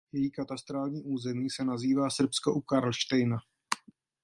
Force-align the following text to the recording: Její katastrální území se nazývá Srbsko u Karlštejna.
Její 0.13 0.31
katastrální 0.31 1.01
území 1.03 1.49
se 1.49 1.63
nazývá 1.63 2.09
Srbsko 2.09 2.53
u 2.53 2.61
Karlštejna. 2.61 3.37